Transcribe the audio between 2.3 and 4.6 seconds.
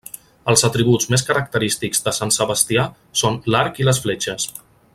Sebastià són l'arc i les fletxes.